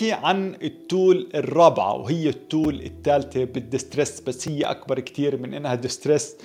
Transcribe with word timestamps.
نحكي 0.00 0.12
عن 0.12 0.54
ال 0.62 0.75
tool 0.75 1.28
الرابعة 1.34 1.94
وهي 1.94 2.28
ال 2.28 2.38
tool 2.38 2.80
الثالثة 2.82 3.44
بال 3.44 3.58
de-stress 3.58 4.20
بس 4.20 4.48
هي 4.48 4.62
أكبر 4.62 5.00
كتير 5.00 5.36
من 5.36 5.54
إنها 5.54 5.74
de-stress 5.74 6.36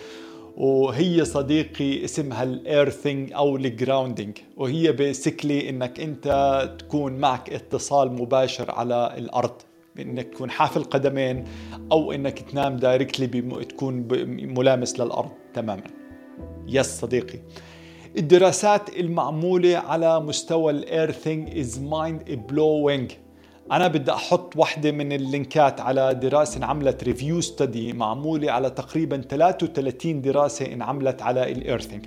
وهي 0.57 1.25
صديقي 1.25 2.03
اسمها 2.03 2.43
ال 2.43 2.53
earthing 2.53 3.33
أو 3.33 3.55
ال 3.55 3.63
grounding. 3.63 4.37
وهي 4.57 4.91
basically 4.91 5.69
إنك 5.69 5.99
أنت 5.99 6.27
تكون 6.79 7.13
معك 7.13 7.53
اتصال 7.53 8.11
مباشر 8.11 8.71
على 8.71 9.15
الأرض. 9.17 9.61
بانك 9.95 10.27
تكون 10.27 10.49
حافي 10.49 10.83
القدمين 10.83 11.43
أو 11.91 12.11
إنك 12.11 12.39
تنام 12.39 12.77
directly 12.77 13.27
تكون 13.63 14.07
ملامس 14.57 14.99
للأرض 14.99 15.31
تماما. 15.53 15.83
yes 16.67 16.99
صديقي. 16.99 17.39
الدراسات 18.17 18.89
المعمولة 18.99 19.77
على 19.77 20.19
مستوى 20.19 20.71
ال 20.71 20.81
earthing 20.81 21.59
is 21.59 21.79
mind 21.79 22.45
blowing 22.49 23.11
أنا 23.71 23.87
بدي 23.87 24.11
أحط 24.11 24.55
واحدة 24.55 24.91
من 24.91 25.11
ال 25.11 25.23
linkات 25.23 25.81
على 25.81 26.13
دراسة 26.13 26.57
انعملت 26.57 27.03
review 27.03 27.41
study 27.41 27.93
معمولة 27.93 28.51
على 28.51 28.69
تقريبا 28.69 29.21
33 29.29 30.21
دراسة 30.21 30.65
انعملت 30.65 31.21
على 31.21 31.51
ال 31.51 31.57
earthing 31.57 32.05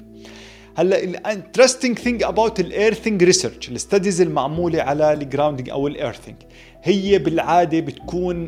هلأ 0.77 1.03
ال 1.05 1.13
interesting 1.13 1.99
thing 1.99 2.23
about 2.23 2.61
ال 2.61 2.68
earthing 2.68 3.25
research 3.25 3.69
ال 3.69 3.75
studies 3.75 4.21
المعمولة 4.21 4.83
على 4.83 5.13
ال 5.13 5.19
grounding 5.19 5.71
أو 5.71 5.87
ال 5.87 5.92
earthing 5.92 6.37
هي 6.83 7.19
بالعادة 7.19 7.81
بتكون 7.81 8.47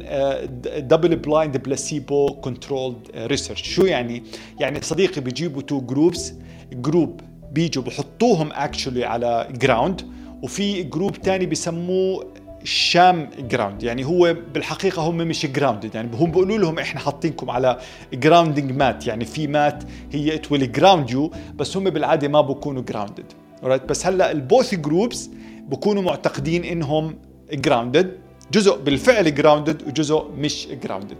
double 0.78 1.16
blind 1.16 1.56
placebo 1.56 2.34
controlled 2.34 2.96
research 3.16 3.62
شو 3.62 3.84
يعني؟ 3.84 4.22
يعني 4.60 4.82
صديقي 4.82 5.20
بيجيبوا 5.20 5.62
two 5.62 5.80
groups 5.80 6.34
group 6.72 7.20
بيجوا 7.52 7.82
بحطوهم 7.82 8.52
actually 8.52 9.04
على 9.04 9.48
ground 9.50 10.10
وفي 10.42 10.82
group 10.82 11.12
تاني 11.12 11.46
بسموه 11.46 12.39
sham 12.64 13.30
ground 13.38 13.82
يعني 13.82 14.04
هو 14.04 14.36
بالحقيقة 14.54 15.02
هم 15.02 15.16
مش 15.16 15.46
grounded 15.46 15.94
يعني 15.94 16.10
هم 16.16 16.30
بيقولوا 16.30 16.58
لهم 16.58 16.78
إحنا 16.78 17.00
حاطينكم 17.00 17.50
على 17.50 17.78
grounding 18.12 18.72
mat 18.72 19.06
يعني 19.06 19.24
في 19.24 19.46
mat 19.46 19.84
هي 20.12 20.34
it 20.34 20.52
will 20.52 20.72
ground 20.72 21.10
you 21.10 21.30
بس 21.54 21.76
هم 21.76 21.90
بالعادة 21.90 22.28
ما 22.28 22.40
بكونوا 22.40 22.82
grounded 22.82 23.32
بس 23.62 24.06
هلأ 24.06 24.30
ال 24.30 24.39
both 24.39 24.74
groups 24.74 25.30
بكونوا 25.68 26.02
معتقدين 26.02 26.64
إنهم 26.64 27.18
grounded 27.52 28.18
جزء 28.52 28.76
بالفعل 28.76 29.34
grounded 29.34 29.88
وجزء 29.88 30.24
مش 30.38 30.68
grounded 30.82 31.16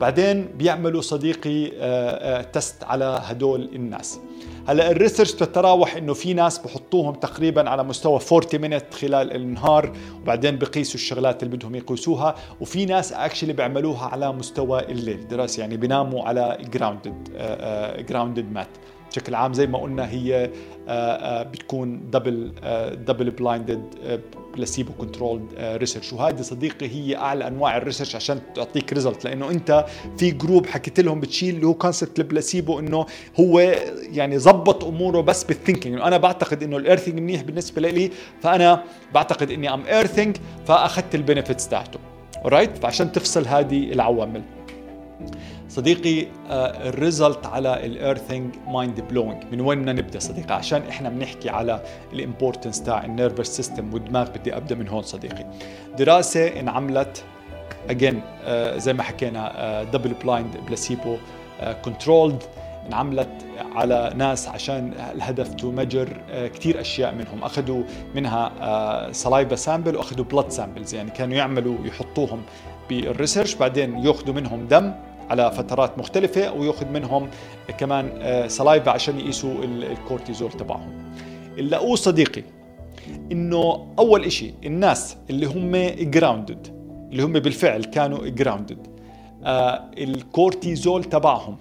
بعدين 0.00 0.48
بيعملوا 0.58 1.00
صديقي 1.00 1.70
test 2.52 2.84
على 2.84 3.20
هدول 3.24 3.70
الناس. 3.74 4.20
هلا 4.68 4.90
ال 4.90 4.95
research 4.95 5.32
بتتراوح 5.32 5.96
إنه 5.96 6.14
في 6.14 6.34
ناس 6.34 6.58
بحطوهم 6.58 7.14
تقريبا 7.14 7.70
على 7.70 7.84
مستوى 7.84 8.20
40 8.32 8.44
minute 8.54 8.94
خلال 8.94 9.36
النهار 9.36 9.92
وبعدين 10.22 10.58
بقيسوا 10.58 10.94
الشغلات 10.94 11.42
اللي 11.42 11.56
بدهم 11.56 11.74
يقيسوها 11.74 12.34
وفي 12.60 12.86
ناس 12.86 13.12
actually 13.12 13.52
بيعملوها 13.52 14.06
على 14.06 14.32
مستوى 14.32 14.80
الليل. 14.80 15.28
دراسه 15.28 15.60
يعني 15.60 15.76
بيناموا 15.76 16.24
على 16.24 16.58
grounded 16.72 17.28
grounded 18.08 18.52
mat 18.52 18.68
بشكل 19.10 19.34
عام 19.34 19.52
زي 19.54 19.66
ما 19.66 19.78
قلنا 19.78 20.10
هي 20.10 20.50
بتكون 21.52 22.10
double 22.10 22.52
double 23.06 23.30
blinded 23.30 23.82
placebo 24.54 24.92
controlled 24.92 25.42
research 25.58 26.12
وهذه 26.12 26.42
صديقي 26.42 26.88
هي 26.88 27.16
أعلى 27.16 27.46
أنواع 27.46 27.76
ال 27.76 27.80
research 27.80 28.16
عشان 28.16 28.40
تعطيك 28.54 28.92
result 28.92 29.24
لأنه 29.24 29.50
أنت 29.50 29.86
في 30.18 30.30
group 30.30 30.66
حكيت 30.66 31.00
لهم 31.00 31.20
بتشيل 31.20 31.54
اللي 31.54 31.66
هو 31.66 31.74
concept 31.74 32.18
ال 32.18 32.26
placebo 32.26 32.78
إنه 32.78 33.06
هو 33.40 33.60
يعني 34.12 34.38
زبط 34.38 34.84
أموره 34.84 35.20
بس 35.20 35.44
بال 35.44 35.55
thinking 35.55 36.00
أنا 36.00 36.16
بعتقد 36.16 36.62
إنه 36.62 36.76
ال 36.76 36.81
earthing 36.81 37.18
منيح 37.18 37.42
بالنسبة 37.42 37.80
لي 37.82 38.10
فأنا 38.42 38.84
بعتقد 39.14 39.50
إني 39.50 39.74
I'm 39.74 39.84
earthing 39.86 40.36
فأخذت 40.66 41.14
ال 41.14 41.20
benefits 41.20 41.68
تاعته. 41.68 41.98
right 42.44 42.78
فعشان 42.78 43.12
تفصل 43.12 43.46
هذه 43.46 43.92
العوامل. 43.92 44.42
صديقي 45.70 46.26
ال 46.50 46.64
result 46.64 47.46
على 47.46 47.86
ال 47.86 47.94
earthing 47.94 48.54
mind 48.66 49.00
blowing 49.00 49.42
من 49.52 49.60
وين 49.60 49.78
بدنا 49.78 49.92
نبدأ 49.92 50.18
صديقي؟ 50.18 50.54
عشان 50.54 50.82
إحنا 50.88 51.08
بنحكي 51.08 51.50
على 51.50 51.82
ال 52.12 52.18
importance 52.18 52.82
تاع 52.82 53.04
ال 53.04 53.11
nervous 53.11 53.56
system 53.56 53.94
والدماغ. 53.94 54.28
بدي 54.30 54.56
أبدأ 54.56 54.74
من 54.74 54.88
هون 54.88 55.02
صديقي. 55.02 55.46
دراسة 55.98 56.60
انعملت 56.60 57.24
again 57.90 58.20
زي 58.76 58.92
ما 58.92 59.02
حكينا 59.02 59.82
double 59.92 60.14
blind 60.24 60.56
placebo 60.66 61.16
controlled 61.84 62.42
انعملت 62.86 63.46
على 63.74 64.12
ناس 64.16 64.48
عشان 64.48 64.92
الهدف 65.14 65.54
to 65.54 65.70
measure 65.70 66.08
كثير 66.30 66.80
أشياء 66.80 67.14
منهم. 67.14 67.44
أخذوا 67.44 67.82
منها 68.14 69.12
saliva 69.12 69.56
sample 69.56 69.96
وأخذوا 69.96 70.24
blood 70.24 70.50
samples 70.50 70.94
يعني 70.94 71.10
كانوا 71.10 71.36
يعملوا 71.36 71.76
يحطوهم 71.84 72.42
بال 72.88 73.01
research 73.01 73.54
بعدين 73.54 73.98
يأخذوا 73.98 74.34
منهم 74.34 74.66
دم. 74.66 74.92
على 75.30 75.50
فترات 75.50 75.98
مختلفة 75.98 76.52
ويأخذ 76.52 76.88
منهم 76.88 77.28
كمان 77.78 78.12
saliva 78.48 78.90
عشان 78.90 79.20
يقيسوا 79.20 79.64
الكورتيزول 79.64 80.52
تبعهم. 80.52 81.12
اللي 81.58 81.76
صديقي 81.96 82.42
إنه 83.32 83.86
أول 83.98 84.24
إشي 84.24 84.54
الناس 84.64 85.16
اللي 85.30 85.46
هم 85.46 85.76
grounded 86.10 86.66
اللي 87.12 87.22
هم 87.22 87.32
بالفعل 87.32 87.84
كانوا 87.84 88.28
grounded 88.28 88.86
آه 89.44 89.90
الكورتيزول 89.98 91.04
تبعهم 91.04 91.56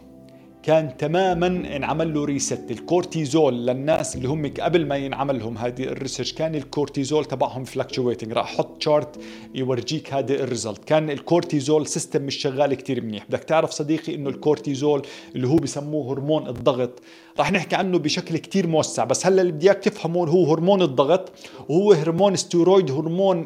كان 0.70 0.98
تماما 0.98 1.48
انعمل 1.48 2.14
له 2.14 2.26
reset 2.26 2.72
الكورتيزول 2.72 3.66
للناس 3.66 4.16
اللي 4.16 4.28
هم 4.28 4.54
قبل 4.60 4.86
ما 4.86 4.96
ينعمل 4.96 5.40
لهم 5.40 5.58
هذه 5.58 5.84
ال 5.84 5.89
research 5.89 6.34
كان 6.34 6.56
الكورتيزول 6.56 7.26
تبعهم 7.26 7.64
fluctuating 7.64 8.34
راح 8.34 8.54
أحط 8.54 8.82
chart 8.82 9.20
يورجيك 9.56 10.14
هذا 10.14 10.34
ال 10.34 10.40
result. 10.40 10.84
كان 10.84 11.10
الكورتيزول 11.10 11.88
system 11.88 12.22
مش 12.22 12.36
شغال 12.36 12.74
كتير 12.74 13.02
منيح. 13.02 13.26
بدك 13.30 13.44
تعرف 13.44 13.72
صديقي 13.72 14.16
إنه 14.16 14.30
الكورتيزول 14.30 15.02
اللي 15.36 15.48
هو 15.48 15.56
بسموه 15.56 16.14
هرمون 16.14 16.48
الضغط 16.48 17.00
راح 17.40 17.52
نحكي 17.52 17.76
عنه 17.76 18.00
بشكل 18.00 18.38
كتير 18.38 18.68
موسع 18.68 19.04
بس 19.04 19.26
هلأ 19.26 19.42
اللي 19.42 19.52
بدي 19.52 19.66
إياك 19.66 19.78
تفهمه 19.78 20.28
هو 20.28 20.54
هرمون 20.54 20.82
الضغط 20.82 21.32
وهو 21.70 21.92
هرمون 21.92 22.36
ستيرويد 22.36 22.92
هرمون 22.92 23.46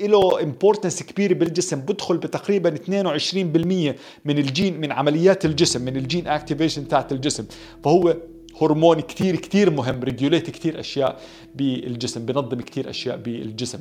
له 0.00 0.42
importance 0.42 1.02
كبير 1.02 1.34
بالجسم 1.34 1.80
بدخل 1.80 2.16
بتقريبا 2.16 2.74
22% 2.74 3.94
من 4.24 4.38
الجين 4.38 4.80
من 4.80 4.92
عمليات 4.92 5.44
الجسم 5.44 5.84
من 5.84 5.96
ال 5.96 6.02
gene 6.02 6.26
activation 6.26 6.88
تاعت 6.88 7.12
الجسم. 7.12 7.44
فهو 7.84 8.16
هرمون 8.62 9.00
كتير 9.00 9.36
كتير 9.36 9.70
مهم 9.70 10.02
regulate 10.02 10.50
كتير 10.50 10.80
أشياء 10.80 11.20
بالجسم 11.54 12.26
بنظم 12.26 12.60
كتير 12.60 12.90
أشياء 12.90 13.16
بالجسم. 13.16 13.78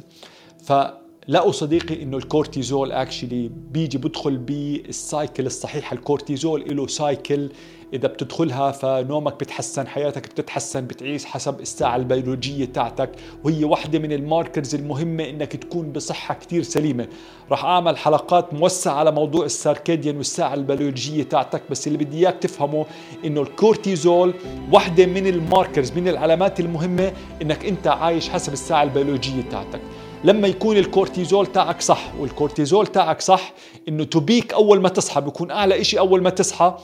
فلقوا 0.63 1.51
صديقي 1.51 2.03
إنه 2.03 2.17
الكورتيزول 2.17 2.91
actually 2.91 3.51
بيجي 3.71 3.97
بدخل 3.97 4.37
بال 4.37 4.68
cycle 4.68 5.45
الصحيحه 5.45 5.93
الكورتيزول 5.93 6.77
له 6.77 6.87
cycle 6.87 7.49
إذا 7.93 8.07
بتدخلها 8.07 8.71
فنومك 8.71 9.33
بتحسن 9.39 9.87
حياتك 9.87 10.27
بتتحسن 10.27 10.87
بتعيش 10.87 11.25
حسب 11.25 11.59
الساعة 11.59 11.95
البيولوجية 11.95 12.65
تاعتك. 12.65 13.09
وهي 13.43 13.63
واحدة 13.63 13.99
من 13.99 14.11
ال 14.11 14.19
markers 14.19 14.75
المهمة 14.75 15.29
إنك 15.29 15.55
تكون 15.55 15.91
بصحة 15.91 16.33
كتير 16.33 16.63
سليمة. 16.63 17.07
راح 17.51 17.65
أعمل 17.65 17.97
حلقات 17.97 18.53
موسعة 18.53 18.93
على 18.93 19.11
موضوع 19.11 19.45
ال 19.45 19.53
circadian 19.53 20.17
والساعة 20.17 20.53
البيولوجية 20.53 21.23
تاعتك 21.23 21.61
بس 21.69 21.87
اللي 21.87 21.97
بدي 21.97 22.17
إياك 22.17 22.37
تفهمه 22.41 22.85
إنه 23.25 23.41
الكورتيزول 23.41 24.33
واحدة 24.71 25.05
من 25.05 25.27
ال 25.27 25.35
markers 25.35 25.91
من 25.91 26.07
العلامات 26.07 26.59
المهمة 26.59 27.13
إنك 27.41 27.65
أنت 27.65 27.87
عايش 27.87 28.29
حسب 28.29 28.53
الساعة 28.53 28.83
البيولوجية 28.83 29.41
تاعتك. 29.41 29.81
لما 30.23 30.47
يكون 30.47 30.77
الكورتيزول 30.77 31.47
تاعك 31.47 31.81
صح 31.81 32.11
والكورتيزول 32.19 32.87
تاعك 32.87 33.21
صح 33.21 33.53
إنه 33.87 34.03
to 34.03 34.20
peak 34.20 34.53
أول 34.53 34.81
ما 34.81 34.89
تصحى 34.89 35.21
بيكون 35.21 35.51
أعلى 35.51 35.81
إشي 35.81 35.99
أول 35.99 36.21
ما 36.23 36.29
تصحى 36.29 36.77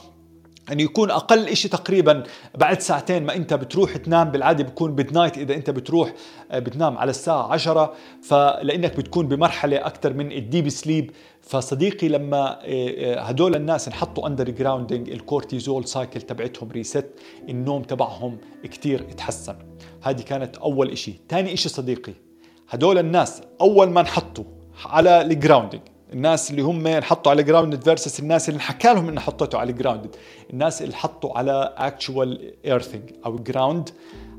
أن 0.71 0.79
يكون 0.79 1.11
أقل 1.11 1.47
إشي 1.47 1.69
تقريبا 1.69 2.23
بعد 2.57 2.81
ساعتين 2.81 3.23
ما 3.23 3.35
أنت 3.35 3.53
بتروح 3.53 3.97
تنام 3.97 4.31
بالعادة 4.31 4.63
بكون 4.63 4.95
midnight 4.95 5.37
إذا 5.37 5.53
أنت 5.53 5.69
بتروح 5.69 6.13
بتنام 6.53 6.97
على 6.97 7.09
الساعة 7.09 7.53
عشرة. 7.53 7.93
فلأنك 8.23 8.97
بتكون 8.97 9.27
بمرحلة 9.27 9.77
أكثر 9.77 10.13
من 10.13 10.31
ال 10.31 10.39
deep 10.39 10.69
sleep 10.69 11.11
فصديقي 11.41 12.07
لما 12.07 12.59
هدول 13.17 13.55
الناس 13.55 13.87
انحطوا 13.87 14.27
under 14.27 14.49
grounding 14.49 15.09
الكورتيزول 15.09 15.87
cycle 15.87 16.21
تبعتهم 16.21 16.71
reset 16.71 17.05
النوم 17.49 17.81
تبعهم 17.83 18.37
كتير 18.63 19.01
تحسن. 19.01 19.55
هذه 20.01 20.21
كانت 20.21 20.57
أول 20.57 20.91
إشي. 20.91 21.13
ثاني 21.29 21.53
إشي 21.53 21.69
صديقي 21.69 22.13
هدول 22.69 22.97
الناس 22.97 23.41
أول 23.61 23.89
ما 23.89 24.01
انحطوا 24.01 24.43
على 24.85 25.21
ال 25.21 25.27
grounding 25.27 25.81
الناس 26.13 26.51
اللي 26.51 26.61
هم 26.61 26.87
انحطوا 26.87 27.31
على 27.31 27.43
grounded 27.43 27.83
versus 27.83 28.19
الناس 28.19 28.49
اللي 28.49 28.59
حكى 28.59 28.93
لهم 28.93 29.09
إنه 29.09 29.21
حطيتوا 29.21 29.59
على 29.59 29.73
grounded 29.73 30.15
الناس 30.49 30.81
اللي 30.81 30.95
حطوا 30.95 31.37
على 31.37 31.73
actual 31.77 32.53
earthing 32.65 33.03
أو 33.25 33.37
ground 33.37 33.89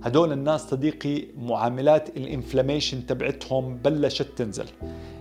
هدول 0.02 0.32
الناس 0.32 0.60
صديقي 0.60 1.24
معاملات 1.38 2.08
ال 2.16 2.23
inflammation 2.23 3.06
تبعتهم 3.06 3.76
بلشت 3.76 4.28
تنزل. 4.36 4.66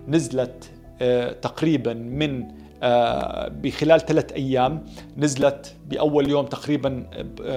نزلت 0.08 0.70
آه 1.02 1.32
تقريبا 1.32 1.94
من 1.94 2.46
آه 2.84 3.48
بخلال 3.48 4.06
ثلاث 4.06 4.32
أيام 4.34 4.86
نزلت 5.18 5.76
بأول 5.88 6.30
يوم 6.30 6.46
تقريبا 6.46 7.06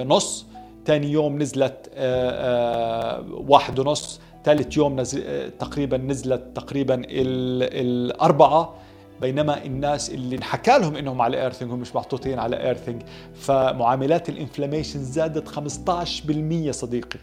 نص 0.07 0.45
ثاني 0.85 1.11
يوم 1.11 1.41
نزلت 1.41 1.89
آه 1.93 3.25
واحد 3.31 3.79
ونص 3.79 4.19
ثالث 4.43 4.77
يوم 4.77 4.99
نزل 4.99 5.51
تقريبا 5.59 5.97
نزلت 5.97 6.43
تقريبا 6.55 7.01
الأربعة 7.07 8.75
بينما 9.21 9.65
الناس 9.65 10.09
اللي 10.09 10.35
انحكى 10.35 10.77
لهم 10.77 10.95
إنهم 10.95 11.21
على 11.21 11.41
earthing 11.41 11.71
هم 11.71 11.79
مش 11.79 11.95
محطوطين 11.95 12.39
على 12.39 12.67
earthing 12.67 13.01
فمعاملات 13.35 14.29
ال 14.29 14.35
inflammation 14.35 15.03
زادت 15.03 15.47
15% 15.49 16.71
صديقي. 16.71 17.19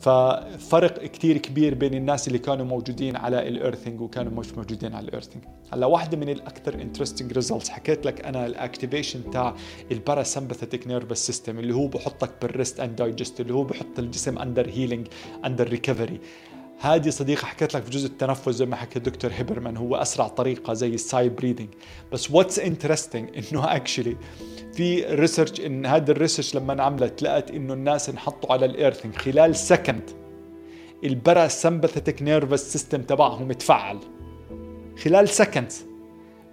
ففرق 0.00 1.06
كتير 1.06 1.38
كبير 1.38 1.74
بين 1.74 1.94
الناس 1.94 2.28
اللي 2.28 2.38
كانوا 2.38 2.64
موجودين 2.64 3.16
على 3.16 3.48
ال 3.48 3.54
earthing 3.54 4.00
وكانوا 4.00 4.32
مش 4.32 4.52
موجودين 4.52 4.94
على 4.94 5.08
ال 5.08 5.12
earthing 5.12 5.44
هلا 5.72 5.86
واحدة 5.86 6.16
من 6.16 6.28
الأكثر 6.28 6.74
interesting 6.74 7.32
results 7.32 7.68
حكيت 7.68 8.06
لك 8.06 8.24
أنا 8.26 8.46
ال 8.46 8.54
activation 8.54 9.30
تاع 9.30 9.54
ال 9.92 9.98
parasympathetic 9.98 10.86
nervous 10.86 11.26
system 11.26 11.58
اللي 11.58 11.74
هو 11.74 11.86
بحطك 11.86 12.30
بال 12.42 12.55
rest 12.55 12.80
and 12.80 12.96
digest 12.96 13.40
اللي 13.40 13.54
هو 13.54 13.64
بحط 13.64 13.98
الجسم 13.98 14.38
under 14.38 14.68
healing 14.68 15.06
under 15.44 15.68
recovery 15.68 16.20
هذه 16.80 17.10
صديقي 17.10 17.46
حكيت 17.46 17.74
لك 17.74 17.82
في 17.82 17.90
جزء 17.90 18.06
التنفس 18.06 18.48
زي 18.48 18.66
ما 18.66 18.76
حكى 18.76 18.98
الدكتور 18.98 19.30
هيبرمان 19.34 19.76
هو 19.76 19.96
أسرع 19.96 20.28
طريقة 20.28 20.72
زي 20.72 20.88
ال 20.88 20.96
sigh 20.96 21.28
breathing 21.28 21.68
بس 22.12 22.30
what's 22.30 22.58
interesting 22.58 23.28
إنه 23.38 23.76
actually 23.76 24.16
في 24.74 25.04
research 25.04 25.60
إن 25.60 25.86
هذا 25.86 26.12
ال 26.12 26.17
research 26.17 26.54
لما 26.54 26.72
انعملت 26.72 27.22
لقت 27.22 27.50
إنه 27.50 27.74
الناس 27.74 28.08
انحطوا 28.08 28.52
على 28.52 28.66
ال 28.66 28.71
earthing 28.71 29.14
خلال 29.14 29.56
second 29.56 30.10
ال 31.04 31.48
parasympathetic 31.48 32.22
nervous 32.22 32.72
system 32.72 33.02
تبعهم 33.02 33.52
تفعل 33.52 33.98
خلال 35.04 35.28
second 35.28 35.72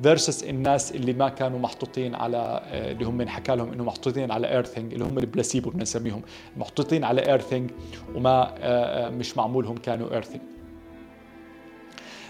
versus 0.04 0.44
الناس 0.44 0.92
اللي 0.92 1.14
ما 1.14 1.30
كانوا 1.30 1.60
محطوطين 1.60 2.16
على 2.16 2.38
آه، 2.38 2.92
اللي 2.92 3.06
هم 3.06 3.22
انحكى 3.22 3.56
لهم 3.56 3.72
انه 3.72 3.84
محطوطين 3.84 4.32
على 4.32 4.52
earthing 4.52 4.94
اللي 4.94 5.06
هم 5.06 5.18
البلاسيبو 5.20 5.70
بنسميهم. 5.70 6.22
محطوطين 6.58 7.04
على 7.04 7.32
earthing 7.32 7.72
وما 8.16 8.54
آه، 8.60 9.08
آه، 9.08 9.10
مش 9.10 9.38
معمولهم 9.38 9.78
كانوا 9.78 10.14
earthing 10.14 10.42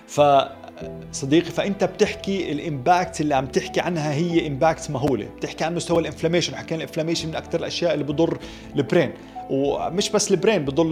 فصديقي 0.08 1.52
فأنت 1.52 1.84
بتحكي 1.84 2.52
ال 2.52 2.62
impact 2.62 3.22
اللي 3.22 3.36
عم 3.36 3.46
تحكي 3.46 3.80
عنها 3.80 4.14
هي 4.14 4.48
impact 4.48 4.92
مهولة. 4.92 5.30
بتحكي 5.38 5.64
عن 5.64 5.76
مستوى 5.76 6.00
ال 6.00 6.04
inflammation 6.04 6.56
حكينا 6.56 6.84
ال 6.84 6.87
inflammation 6.87 7.28
من 7.30 7.36
أكثر 7.36 7.60
الأشياء 7.60 7.94
اللي 7.94 8.04
بضر 8.06 8.38
ال 8.76 8.82
brain 8.82 9.12
ومش 9.50 10.10
بس 10.10 10.32
ال 10.32 10.37
brain 10.37 10.66
بضر 10.66 10.84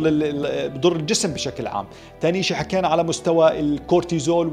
بضر 0.68 0.96
الجسم 0.96 1.34
بشكل 1.34 1.68
عام. 1.68 1.86
ثاني 2.22 2.44
شيء 2.44 2.58
حكينا 2.58 2.88
على 2.88 3.04
مستوى 3.04 3.60
الكورتيزول 3.60 4.48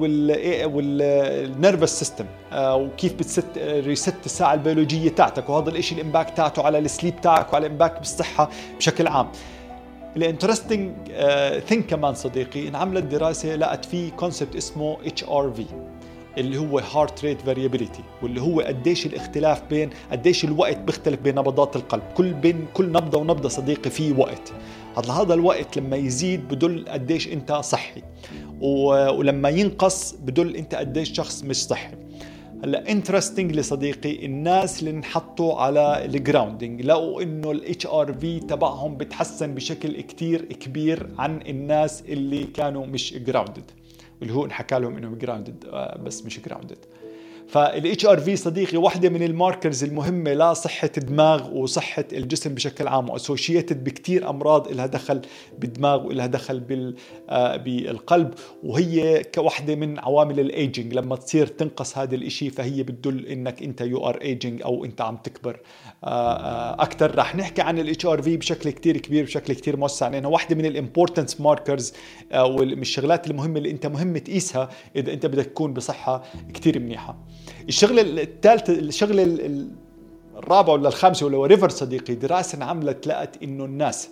وال 0.64 0.94
nervous 0.94 1.98
system 1.98 2.26
وكيف 2.54 3.14
بت 3.14 3.58
reset 3.58 4.14
الساعة 4.24 4.54
البيولوجية 4.54 5.08
تاعتك. 5.10 5.48
وهذا 5.48 5.70
الشيء 5.70 5.98
ال 5.98 6.04
impact 6.04 6.36
تاعته 6.36 6.62
على 6.62 6.78
ال 6.78 6.85
sleep 6.85 7.20
تاعك 7.20 7.52
وعلى 7.52 7.66
ال 7.66 7.71
impact 7.71 7.98
بالصحة 7.98 8.50
بشكل 8.78 9.06
عام. 9.06 9.28
ال 10.16 10.23
interesting 10.23 10.92
thing 11.66 11.86
uh, 11.86 11.90
كمان 11.90 12.14
صديقي 12.14 12.68
انعملت 12.68 13.04
دراسة 13.04 13.56
لقت 13.56 13.84
في 13.84 14.10
concept 14.10 14.56
اسمه 14.56 14.96
HRV 15.06 15.64
اللي 16.40 16.58
هو 16.58 16.78
heart 16.78 17.24
rate 17.24 17.40
variability 17.40 18.02
واللي 18.22 18.40
هو 18.40 18.60
قديش 18.60 19.06
الاختلاف 19.06 19.62
بين 19.70 19.90
قديش 20.12 20.44
الوقت 20.44 20.78
بيختلف 20.78 21.20
بين 21.20 21.34
نبضات 21.34 21.76
القلب. 21.76 22.02
كل 22.14 22.32
بين 22.34 22.66
كل 22.74 22.92
نبضة 22.92 23.18
ونبضة 23.18 23.48
صديقي 23.48 23.90
في 23.90 24.12
وقت. 24.12 24.52
هذا 25.10 25.34
الوقت 25.34 25.76
لما 25.76 25.96
يزيد 25.96 26.48
بدل 26.48 26.84
قديش 26.88 27.28
انت 27.28 27.52
صحي. 27.52 28.02
ولما 28.60 29.48
ينقص 29.48 30.12
بدل 30.12 30.56
انت 30.56 30.74
قديش 30.74 31.12
شخص 31.12 31.44
مش 31.44 31.56
صحي. 31.56 31.94
هلا 32.64 32.90
interesting 32.90 33.60
صديقي 33.60 34.26
الناس 34.26 34.80
اللي 34.80 34.90
انحطوا 34.90 35.54
على 35.60 36.04
ال 36.04 36.12
grounding 36.12 36.82
لقوا 36.82 37.22
إنه 37.22 37.50
ال 37.50 37.86
HRV 37.86 38.40
تبعهم 38.40 38.96
بتحسن 38.96 39.54
بشكل 39.54 40.00
كتير 40.00 40.44
كبير 40.44 41.08
عن 41.18 41.40
الناس 41.46 42.02
اللي 42.08 42.44
كانوا 42.44 42.86
مش 42.86 43.14
grounded 43.14 43.70
واللي 44.20 44.34
هو 44.34 44.44
انحكى 44.44 44.78
لهم 44.78 44.96
إنهم 44.96 45.14
grounded 45.18 45.64
آه، 45.64 45.98
بس 45.98 46.24
مش 46.26 46.40
grounded 46.40 46.78
فال 47.50 48.06
HRV 48.06 48.36
صديقي 48.36 48.76
واحدة 48.76 49.08
من 49.08 49.22
ال 49.22 49.30
markers 49.30 49.84
المهمة 49.84 50.34
لصحة 50.34 50.90
الدماغ 50.98 51.54
وصحة 51.54 52.04
الجسم 52.12 52.54
بشكل 52.54 52.88
عام 52.88 53.10
و 53.10 53.17
associated 53.17 53.84
بكثير 53.84 54.30
أمراض 54.30 54.72
لها 54.72 54.86
دخل 54.86 55.20
بالدماغ 55.58 56.06
ولها 56.06 56.26
دخل 56.26 56.60
بال 56.60 56.96
آه، 57.28 57.56
بالقلب 57.56 58.34
وهي 58.62 59.22
كوحده 59.34 59.74
من 59.74 59.98
عوامل 59.98 60.40
الايجنج 60.40 60.94
لما 60.94 61.16
تصير 61.16 61.46
تنقص 61.46 61.98
هذا 61.98 62.14
الشيء 62.14 62.50
فهي 62.50 62.82
بتدل 62.82 63.26
إنك 63.26 63.62
أنت 63.62 63.80
you 63.80 64.08
are 64.08 64.20
aging 64.22 64.62
أو 64.62 64.84
أنت 64.84 65.00
عم 65.00 65.16
تكبر. 65.16 65.60
آه، 66.04 66.82
أكثر 66.82 67.18
رح 67.18 67.36
نحكي 67.36 67.62
عن 67.62 67.78
ال 67.78 68.06
HRV 68.06 68.36
بشكل 68.36 68.70
كثير 68.70 68.96
كبير 68.96 69.24
بشكل 69.24 69.52
كثير 69.52 69.76
موسع 69.76 70.08
لأنها 70.08 70.30
واحدة 70.30 70.56
من 70.56 70.66
ال 70.66 70.74
important 70.74 71.40
markers 71.40 71.92
ومن 72.34 72.80
الشغلات 72.80 73.30
المهمة 73.30 73.58
اللي 73.58 73.70
أنت 73.70 73.86
مهم 73.86 74.18
تقيسها 74.18 74.68
إذا 74.96 75.12
أنت 75.12 75.26
بدك 75.26 75.46
تكون 75.46 75.74
بصحة 75.74 76.24
كثير 76.54 76.78
منيحة. 76.78 77.16
الشغلة 77.68 78.22
الثالثه 78.22 78.72
الشغلة 78.72 79.38
الرابعة 80.36 80.72
ولا 80.72 80.88
الخامسة 80.88 81.26
whatever 81.26 81.68
صديقي 81.68 82.14
دراسة 82.14 82.56
انعملت 82.56 83.06
لقت 83.06 83.42
إنه 83.42 83.64
الناس 83.64 84.08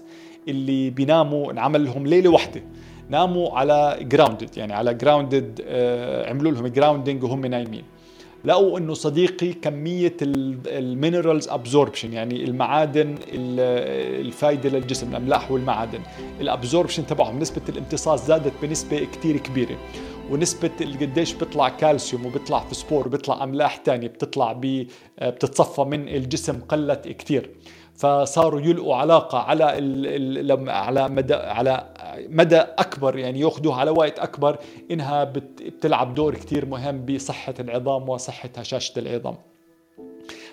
اللي 0.48 0.90
بيناموا 0.90 1.52
انعمل 1.52 1.84
لهم 1.84 2.06
ليلة 2.06 2.30
واحدة 2.30 2.62
ناموا 3.10 3.58
على 3.58 3.98
grounded 4.02 4.56
يعني 4.56 4.72
على 4.72 4.94
grounded 4.94 5.60
آه 5.66 6.30
عملوا 6.30 6.52
لهم 6.52 6.66
grounding 6.66 7.24
وهم 7.24 7.46
نايمين. 7.46 7.82
لقوا 8.44 8.78
إنه 8.78 8.94
صديقي 8.94 9.52
كمية 9.52 10.16
ال 10.66 10.75
minerals 10.75 11.48
absorption 11.48 12.12
يعني 12.12 12.44
المعادن 12.44 13.14
الفايدة 13.28 14.68
للجسم 14.68 15.10
الأملاح 15.10 15.50
والمعادن 15.50 16.00
ال 16.40 16.46
absorption 16.46 17.06
تبعهم 17.06 17.38
نسبة 17.38 17.62
الامتصاص 17.68 18.26
زادت 18.26 18.52
بنسبة 18.62 19.06
كثير 19.12 19.36
كبيرة. 19.36 19.76
ونسبة 20.30 20.70
قديش 21.00 21.32
بيطلع 21.32 21.68
كالسيوم 21.68 22.26
وبيطلع 22.26 22.60
فسفور 22.60 23.06
وبيطلع 23.06 23.44
أملاح 23.44 23.76
تانية 23.76 24.08
بتطلع 24.08 24.60
بتتصفى 25.22 25.82
من 25.82 26.08
الجسم 26.08 26.60
قلت 26.60 27.08
كتير 27.08 27.50
فصاروا 27.94 28.60
يلقوا 28.60 28.96
علاقة 28.96 29.38
على 29.38 29.64
على 30.68 31.08
مدى 31.08 31.34
على 31.34 31.94
مدى 32.28 32.56
أكبر 32.56 33.18
يعني 33.18 33.40
يأخذوها 33.40 33.76
على 33.76 33.90
وقت 33.90 34.18
أكبر 34.18 34.58
إنها 34.90 35.24
بتلعب 35.24 36.14
دور 36.14 36.34
كتير 36.34 36.66
مهم 36.66 37.04
بصحة 37.06 37.54
العظام 37.60 38.08
وصحة 38.08 38.50
هشاشة 38.56 38.98
العظام. 38.98 39.36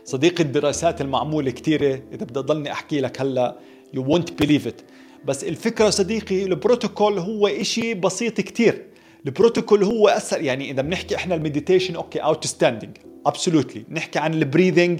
صديقي 0.03 0.43
الدراسات 0.43 1.01
المعمولة 1.01 1.51
كتيرة 1.51 2.01
إذا 2.13 2.25
بدي 2.25 2.39
أضلني 2.39 2.71
أحكي 2.71 3.01
لك 3.01 3.21
هلأ 3.21 3.55
you 3.95 3.99
won't 3.99 4.43
believe 4.43 4.67
it. 4.67 4.83
بس 5.25 5.43
الفكرة 5.43 5.89
صديقي 5.89 6.43
البروتوكول 6.43 7.19
هو 7.19 7.47
إشي 7.47 7.93
بسيط 7.93 8.41
كتير 8.41 8.85
البروتوكول 9.25 9.83
هو 9.83 10.07
أثر 10.07 10.41
يعني 10.41 10.71
إذا 10.71 10.81
بنحكي 10.81 11.15
إحنا 11.15 11.35
ال 11.35 11.95
meditation 11.95 12.19
okay 12.19 12.47
outstanding 12.47 12.97
absolutely 13.25 13.85
نحكي 13.89 14.19
عن 14.19 14.33
ال 14.33 14.40
breathing 14.40 14.99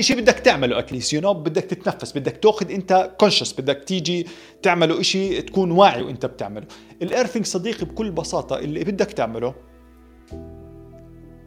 شيء 0.00 0.20
بدك 0.20 0.34
تعمله 0.34 0.78
at 0.78 0.88
least 0.88 1.12
you 1.12 1.20
know 1.20 1.34
بدك 1.34 1.62
تتنفس 1.62 2.18
بدك 2.18 2.36
تاخذ 2.36 2.70
أنت 2.70 3.10
conscious 3.18 3.60
بدك 3.60 3.84
تيجي 3.84 4.26
تعمله 4.62 5.02
شيء 5.02 5.40
تكون 5.40 5.70
واعي 5.70 6.02
وأنت 6.02 6.26
بتعمله. 6.26 6.66
ال 7.02 7.07
earthing 7.07 7.46
صديقي 7.46 7.86
بكل 7.86 8.10
بساطة 8.10 8.58
اللي 8.58 8.84
بدك 8.84 9.12
تعمله 9.12 9.54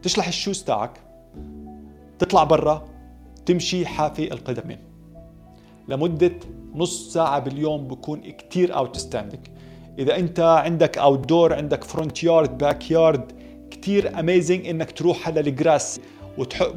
تشلح 0.02 0.28
ال 0.28 0.34
shoes 0.34 0.62
تاعك 0.62 1.00
تطلع 2.18 2.44
برا 2.44 2.88
تمشي 3.46 3.86
حافي 3.86 4.32
القدمين. 4.32 4.78
لمدة 5.88 6.38
نص 6.74 7.12
ساعة 7.12 7.38
باليوم 7.38 7.88
بكون 7.88 8.20
كتير 8.20 8.76
outstanding 8.76 9.46
إذا 10.00 10.16
أنت 10.16 10.40
عندك 10.40 10.98
outdoor 10.98 11.54
عندك 11.54 11.84
front 11.84 12.24
yard 12.24 12.58
backyard 12.58 13.32
كثير 13.70 14.18
amazing 14.20 14.66
إنك 14.66 14.90
تروح 14.90 15.28
على 15.28 15.40
ال 15.40 15.50
grass 15.50 16.00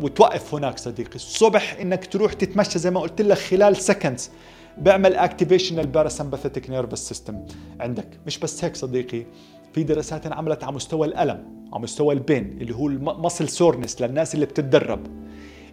وتوقف 0.01 0.56
هناك 0.56 0.80
صديقي. 0.80 1.15
الصبح 1.15 1.77
إنك 1.82 2.06
تروح 2.06 2.34
تتمشى 2.34 2.80
زي 2.80 2.92
ما 2.92 3.00
قلت 3.00 3.22
لك 3.22 3.38
خلال 3.38 3.77
seconds 3.78 4.32
بيعمل 4.77 5.15
activation 5.16 5.80
ال 5.80 5.85
parasympathetic 5.85 6.70
nervous 6.70 7.08
system 7.08 7.46
عندك. 7.80 8.08
مش 8.27 8.39
بس 8.39 8.63
هيك 8.63 8.75
صديقي 8.75 9.25
في 9.74 9.84
دراسات 9.84 10.25
انعملت 10.25 10.63
على 10.63 10.75
مستوى 10.75 11.08
الألم 11.08 11.68
على 11.74 11.84
مستوى 11.84 12.13
ال 12.13 12.22
pain 12.22 12.58
اللي 12.62 12.75
هو 12.75 12.88
ال 12.88 12.96
muscle 12.96 13.50
soreness 13.50 14.02
للناس 14.01 14.36
اللي 14.36 14.46
بتتدرب. 14.46 15.08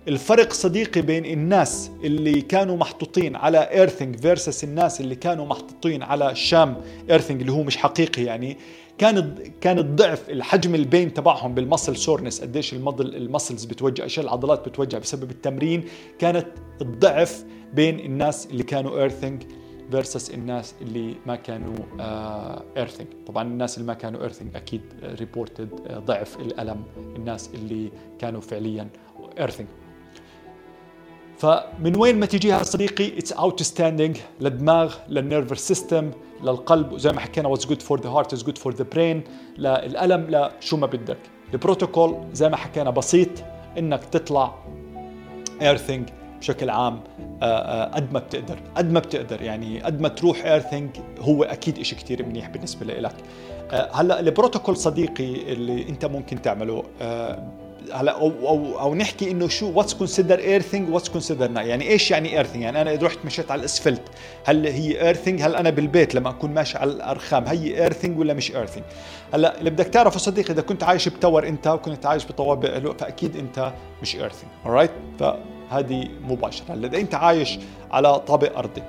الفرق 0.09 0.52
صديقي 0.52 1.02
بين 1.02 1.26
الناس 1.26 1.90
اللي 2.04 2.40
كانوا 2.40 2.76
محطوطين 2.76 3.37
على 3.37 3.59
earthing 3.59 4.17
versus 4.17 4.64
الناس 4.64 5.00
اللي 5.00 5.14
كانوا 5.14 5.47
محطوطين 5.47 6.02
على 6.02 6.35
sham 6.35 6.76
earthing 7.11 7.40
اللي 7.40 7.52
هو 7.52 7.62
مش 7.62 7.76
حقيقي 7.76 8.23
يعني. 8.23 8.57
كان 8.99 9.35
كان 9.61 9.78
الضعف 9.78 10.30
الحجم 10.30 10.75
ال 10.75 10.83
pain 10.83 11.14
تبعهم 11.14 11.54
بال 11.55 11.65
muscle 11.65 11.97
soreness 11.97 12.40
قديش 12.40 12.73
المضل 12.73 13.16
ال 13.17 13.23
muscles 13.23 13.64
بتوجع 13.64 14.04
إيش 14.04 14.19
العضلات 14.19 14.69
بتوجع 14.69 14.99
بسبب 14.99 15.30
التمرين 15.30 15.85
كانت 16.19 16.47
الضعف 16.80 17.45
بين 17.75 18.00
الناس 18.00 18.47
اللي 18.47 18.62
كانوا 18.62 18.99
earthing 19.00 19.43
versus 19.90 20.31
الناس 20.30 20.75
اللي 20.80 21.14
ما 21.26 21.37
كانوا 21.37 21.76
earthing 22.76 23.07
uh, 23.07 23.26
طبعا 23.26 23.42
الناس 23.42 23.78
اللي 23.78 23.87
ما 23.87 23.95
كانوا 23.95 24.23
earthing 24.23 24.57
أكيد 24.57 24.83
reported 25.02 25.69
uh, 25.71 25.92
ضعف 25.92 26.37
الألم 26.40 26.83
الناس 27.16 27.50
اللي 27.54 27.90
كانوا 28.19 28.40
فعليا 28.40 28.88
earthing 29.38 29.67
فمن 31.40 31.97
وين 31.97 32.18
ما 32.18 32.26
تجيها 32.26 32.62
صديقي 32.62 33.18
it's 33.19 33.33
outstanding 33.33 34.17
للدماغ 34.40 34.94
لل 35.09 35.22
nervous 35.22 35.69
system 35.69 36.11
للقلب 36.42 36.92
وزي 36.92 37.12
ما 37.12 37.20
حكينا 37.20 37.49
what's 37.49 37.67
good 37.67 37.83
for 37.83 38.00
the 38.00 38.09
heart 38.09 38.33
is 38.33 38.43
good 38.43 38.59
for 38.59 38.75
the 38.75 38.85
brain 38.93 39.25
للالم 39.59 40.26
لشو 40.30 40.76
ما 40.76 40.87
بدك. 40.87 41.18
البروتوكول 41.52 42.25
زي 42.32 42.49
ما 42.49 42.56
حكينا 42.56 42.90
بسيط 42.90 43.28
إنك 43.78 44.04
تطلع 44.04 44.54
earthing 45.62 46.09
بشكل 46.38 46.70
عام 46.70 47.00
آه، 47.42 47.44
آه، 47.44 47.94
قد 47.94 48.12
ما 48.12 48.18
بتقدر. 48.18 48.59
قد 48.76 48.92
ما 48.92 49.00
بتقدر 49.00 49.42
يعني 49.42 49.80
قد 49.80 50.00
ما 50.00 50.09
تروح 50.09 50.44
earthing 50.45 50.90
هو 51.20 51.44
أكيد 51.44 51.78
إشي 51.78 51.97
كتير 51.97 52.26
منيح 52.26 52.49
بالنسبة 52.49 52.87
لك 52.87 53.14
آه، 53.70 53.90
هلأ 53.92 54.20
البروتوكول 54.20 54.76
صديقي 54.76 55.52
اللي 55.52 55.88
أنت 55.88 56.04
ممكن 56.04 56.42
تعمله 56.42 56.85
هلا 57.93 58.13
أو 58.13 58.33
أو 58.49 58.81
أو 58.81 58.95
نحكي 58.95 59.31
إنه 59.31 59.49
شو 59.49 59.73
what's 59.73 59.95
consider 59.95 60.38
earthing 60.38 60.95
what's 60.95 61.09
consider 61.09 61.50
يعني 61.51 61.89
إيش 61.89 62.11
يعني 62.11 62.37
earthing 62.37 62.62
يعني 62.63 62.81
أنا 62.81 62.93
إذا 62.93 63.07
رحت 63.07 63.19
مشيت 63.25 63.51
على 63.51 63.59
الأسفلت 63.59 64.03
هل 64.45 64.67
هي 64.67 65.07
earthing 65.07 65.43
هل 65.43 65.57
أنا 65.57 65.71
بالبيت 65.71 66.15
لما 66.15 66.31
أكون 66.31 66.55
ماشي 66.55 66.79
على 66.79 66.93
الرخام 66.93 67.45
هي 67.47 67.83
earthing 67.83 68.19
ولا 68.19 68.35
مش 68.35 68.57
earthing 68.57 68.85
هلا 69.35 69.59
اللي 69.59 69.71
بدك 69.71 69.87
تعرفه 69.87 70.19
صديقي 70.19 70.53
إذا 70.53 70.63
كنت 70.63 70.83
عايش 70.83 71.09
ب 71.09 71.15
tower 71.15 71.49
أنت 71.49 71.67
وكنت 71.67 72.07
عايش 72.07 72.27
بطوابق 72.27 72.93
فأكيد 72.99 73.37
أنت 73.37 73.73
مش 74.03 74.17
earthing 74.17 74.50
alright 74.67 75.23
فهذه 75.71 76.09
مباشرة. 76.29 76.75
هلا 76.75 76.89
اذا 76.89 76.99
أنت 76.99 77.15
عايش 77.15 77.59
على 77.91 78.19
طابق 78.19 78.59
أرضي 78.59 78.83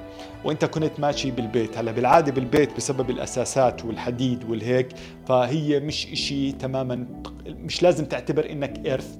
وأنت 0.46 0.66
كنت 0.66 1.00
ماشي 1.00 1.32
بالبيت. 1.32 1.78
هلا 1.78 1.92
بالعادة 1.92 2.32
بالبيت 2.32 2.78
بسبب 2.78 3.10
الأساسات 3.10 3.86
والحديد 3.86 4.50
والهيك 4.50 4.88
فهي 5.28 5.80
مش 5.80 6.08
إشي 6.14 6.52
تماما 6.52 7.08
مش 7.48 7.84
لازم 7.84 8.06
تعتبر 8.06 8.52
إنك 8.52 8.86
earthed 8.86 9.18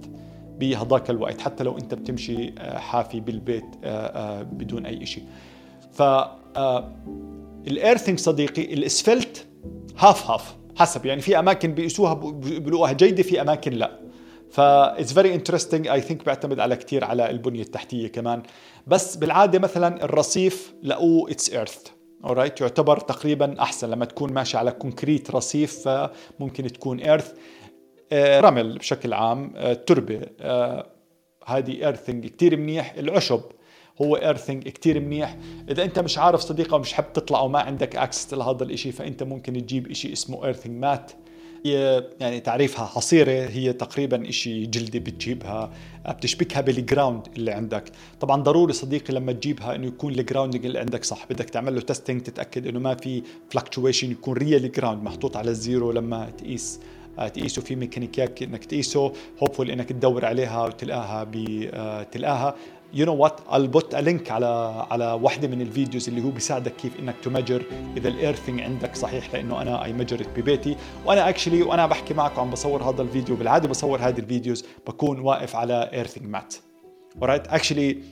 بهذاك 0.60 1.10
الوقت 1.10 1.42
حتى 1.42 1.64
لو 1.64 1.78
أنت 1.78 1.94
بتمشي 1.94 2.54
آه، 2.58 2.78
حافي 2.78 3.20
بالبيت 3.20 3.66
آه، 3.84 3.88
آه، 3.88 4.44
بدون 4.44 4.86
أي 4.86 5.06
شيء 5.06 5.24
ف 5.94 6.02
ال 7.68 7.74
earthing 7.74 8.20
صديقي 8.20 8.74
الاسفلت 8.74 9.48
هاف 9.98 10.32
هاف 10.32 10.56
حسب. 10.76 11.06
يعني 11.06 11.22
في 11.22 11.40
أماكن 11.40 11.74
بيقيسوها 11.74 12.14
بيقولوها 12.14 12.92
جيدة 12.92 13.24
في 13.24 13.42
أماكن 13.42 13.74
لا. 13.74 14.01
ف 14.52 14.60
it's 14.60 15.14
very 15.14 15.34
interesting 15.34 15.88
I 15.88 16.02
think 16.02 16.26
بيعتمد 16.26 16.60
على 16.60 16.76
كثير 16.76 17.04
على 17.04 17.30
البنية 17.30 17.62
التحتية 17.62 18.08
كمان. 18.08 18.44
بس 18.88 19.16
بالعادة 19.16 19.60
مثلا 19.60 20.04
الرصيف 20.04 20.74
لقوه 20.84 21.32
it's 21.32 21.50
earthed 21.50 21.88
alright 22.26 22.62
يعتبر 22.62 23.00
تقريبا 23.00 23.62
أحسن. 23.62 23.90
لما 23.90 24.06
تكون 24.06 24.34
ماشي 24.34 24.58
على 24.58 24.72
concrete 24.72 25.32
رصيف 25.32 25.88
فممكن 25.90 26.68
تكون 26.68 27.00
earthed 27.00 27.34
آه، 28.12 28.40
رمل 28.40 28.78
بشكل 28.78 29.14
عام 29.14 29.54
آه، 29.56 29.74
تربة. 29.74 30.22
آه، 30.42 30.88
هذه 31.46 31.86
earthing 31.86 32.28
كثير 32.28 32.58
منيح. 32.58 32.94
العشب 32.94 33.42
هو 34.02 34.16
earthing 34.16 34.64
كثير 34.64 35.00
منيح. 35.00 35.38
إذا 35.70 35.84
أنت 35.84 36.00
مش 36.00 36.18
عارف 36.18 36.42
صديقي 36.42 36.76
ومش 36.76 36.94
حاب 36.94 37.14
تطلع 37.14 37.42
وما 37.42 37.60
عندك 37.60 37.96
access 37.96 38.34
لهذا 38.34 38.64
الإشي 38.64 38.92
فأنت 38.92 39.24
ممكن 39.24 39.54
تجيب 39.54 39.92
إشي 39.92 40.14
اسمه 40.14 40.46
earthing 40.46 40.82
mat 40.82 41.12
هي 41.66 42.04
يعني 42.20 42.40
تعريفها 42.40 42.86
حصيرة 42.86 43.32
هي 43.32 43.74
تقريبا 43.74 44.30
إشي 44.30 44.66
جلدي 44.66 45.00
بتجيبها 45.00 45.72
بتشبكها 46.10 46.62
بال 46.62 46.78
ground 46.78 47.28
اللي 47.38 47.52
عندك. 47.52 47.84
طبعا 48.20 48.44
ضروري 48.44 48.74
صديقي 48.74 49.14
لما 49.14 49.32
تجيبها 49.32 49.76
إنه 49.76 49.88
يكون 49.88 50.14
ال 50.14 50.19
grounding 50.19 50.66
اللي 50.66 50.80
عندك 50.80 51.04
صح. 51.04 51.26
بدك 51.30 51.50
تعمل 51.50 51.76
له 51.76 51.82
testing 51.82 52.22
تتأكد 52.22 52.68
إنه 52.68 52.80
ما 52.80 52.96
في 52.96 53.24
fluctuation 53.50 54.12
يكون 54.12 54.34
real 54.34 54.72
ground 54.72 55.04
محطوط 55.04 55.38
على 55.38 55.52
ال 55.52 55.60
zero 55.60 55.92
لما 55.92 56.30
تقيس. 56.30 56.80
آه، 56.80 57.01
تقيسه 57.18 57.62
في 57.62 57.76
ميكانيكيات 57.76 58.42
إنك 58.42 58.66
تقيسه. 58.66 59.14
hopeful 59.44 59.72
إنك 59.72 59.90
تدور 59.90 60.26
عليها 60.26 60.66
وتلقاها 60.66 61.28
بتلقاها 61.32 62.56
you 62.94 63.06
know 63.06 63.16
what 63.16 63.40
a 63.94 64.06
link 64.06 64.32
على 64.32 64.86
على 64.92 65.20
واحدة 65.22 65.48
من 65.48 65.62
ال 65.62 65.69
videos 65.69 66.10
اللي 66.10 66.24
هو 66.24 66.30
بيساعدك 66.30 66.76
كيف 66.76 67.00
إنك 67.00 67.16
ت 67.24 67.29
measure 67.29 67.64
إذا 67.98 68.10
ال 68.10 68.16
earthing 68.16 68.62
عندك 68.62 68.96
صحيح 68.96 69.34
لأنه 69.34 69.62
أنا 69.62 69.84
I 69.86 69.94
measured 69.94 70.40
ببيتي. 70.40 70.76
وأنا 71.06 71.30
actually 71.30 71.62
وأنا 71.62 71.88
بحكي 71.88 72.14
معك 72.14 72.38
وعم 72.38 72.50
بصور 72.50 72.84
هذا 72.84 73.02
الفيديو 73.02 73.36
بالعادة 73.36 73.68
بصور 73.68 74.00
هذه 74.00 74.20
ال 74.20 74.26
videos 74.26 74.66
بكون 74.88 75.20
واقف 75.20 75.56
على 75.56 75.90
earthing 75.94 76.28
mat 76.28 76.56
alright? 77.20 77.54
actually 77.54 78.04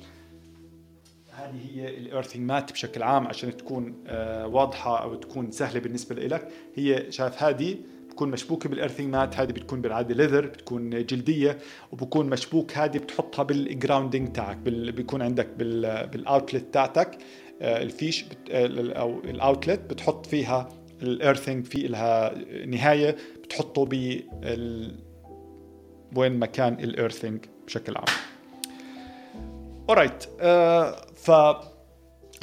هذه 1.32 1.60
هي 1.74 1.98
ال 1.98 2.02
earthing 2.02 2.42
mat 2.42 2.72
بشكل 2.72 3.04
عام 3.04 3.28
عشان 3.28 3.58
تكون 3.58 4.04
آه، 4.08 4.48
واضحة 4.48 5.04
أو 5.04 5.16
تكون 5.16 5.52
سهلة 5.52 5.80
بالنسبة 5.80 6.16
لك 6.16 6.48
هي 6.76 7.12
شايف 7.12 7.44
هذه 7.44 7.78
بتكون 8.20 8.32
مشبوكة 8.32 8.70
بال 8.70 8.78
earthing 8.78 9.12
mat 9.16 9.38
هذه 9.38 9.52
بتكون 9.52 9.82
بالعادة 9.82 10.16
leather 10.16 10.46
بتكون 10.46 10.90
جلدية 10.90 11.58
وبكون 11.92 12.30
مشبوك 12.30 12.78
هذه 12.78 12.98
بتحطها 12.98 13.44
بال 13.44 13.60
grounding 13.60 14.32
تاعك 14.32 14.58
بيكون 14.58 15.22
عندك 15.22 15.48
بال 16.12 16.27
outlet 16.27 16.74
تاعتك 16.74 17.18
آه، 17.62 17.82
الفيش 17.82 18.26
آه، 18.52 18.94
أو 18.94 19.20
ال 19.20 19.28
outlet 19.28 19.80
بتحط 19.80 20.26
فيها 20.26 20.70
ال 21.02 21.09
earthing 21.09 21.66
في 21.66 21.88
لها 21.88 22.34
نهاية 22.66 23.16
بتحطه 23.44 23.86
ب 23.86 24.22
وين 26.16 26.40
مكان 26.40 26.74
ال 26.74 26.82
earthing 26.82 27.46
بشكل 27.66 27.94
عام. 27.98 28.16
alright 29.90 30.24
uh, 30.24 31.14
ف 31.16 31.32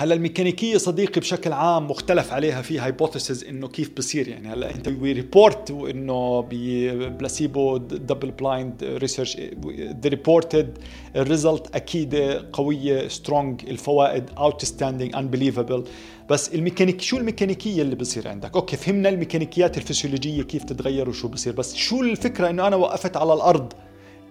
هلا 0.01 0.15
الميكانيكية 0.15 0.77
صديقي 0.77 1.21
بشكل 1.21 1.53
عام 1.53 1.91
مختلف 1.91 2.33
عليها 2.33 2.63
في 2.63 2.79
hypothesis 2.79 3.45
إنه 3.45 3.69
كيف 3.69 3.91
بصير 3.97 4.29
يعني. 4.29 4.49
هلا 4.49 4.75
أنت 4.75 4.89
we 4.89 5.13
report 5.13 5.71
إنه 5.71 6.47
ب 6.51 6.66
placebo 6.66 7.77
double 7.77 8.31
blind 8.31 8.85
research 8.85 9.37
the 9.77 10.09
reported 10.09 10.79
ال 11.17 11.25
result 11.25 11.77
أكيد 11.77 12.15
قوية 12.53 13.09
strong 13.09 13.61
الفوائد 13.69 14.31
outstanding 14.39 15.17
unbelievable 15.17 15.85
بس 16.31 16.55
الميكانيك 16.55 17.01
شو 17.01 17.17
الميكانيكية 17.17 17.83
اللي 17.83 17.97
بصير 17.97 18.29
عندك؟ 18.29 18.57
أوكي 18.57 18.77
فهمنا 18.77 19.09
الميكانيكيات 19.09 19.79
الفسيولوجية 19.79 20.43
كيف 20.43 20.65
تتغير 20.65 21.09
وشو 21.09 21.29
بصير 21.29 21.53
بس 21.53 21.75
شو 21.75 22.03
الفكرة 22.03 22.51
إنه 22.51 22.67
أنا 22.67 22.77
وقفت 22.77 23.17
على 23.17 23.35
الأرض 23.35 23.73